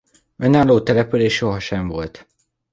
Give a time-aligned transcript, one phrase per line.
[0.37, 2.27] Önálló település sohasem volt.